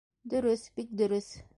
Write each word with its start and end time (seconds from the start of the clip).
Дөрөҫ, 0.33 0.63
бик 0.81 0.97
дөрөҫ. 1.03 1.33